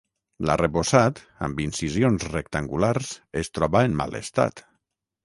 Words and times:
L'arrebossat, 0.49 1.19
amb 1.47 1.61
incisions 1.65 2.25
rectangulars, 2.31 3.11
es 3.43 3.53
troba 3.59 3.85
en 3.91 3.97
mal 4.01 4.17
estat. 4.23 4.65